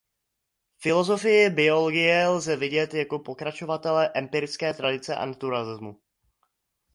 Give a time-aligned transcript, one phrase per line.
[0.77, 5.99] Filosofii biologie lze vidět jako pokračovatele empirické tradice a naturalismu.